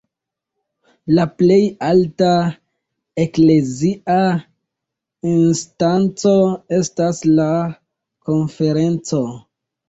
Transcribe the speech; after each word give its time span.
La 1.17 1.25
plej 1.41 1.57
alta 1.87 2.29
eklezia 3.23 4.15
instanco 5.33 6.33
estas 6.79 7.21
la 7.35 7.47
Konferenco. 8.31 9.23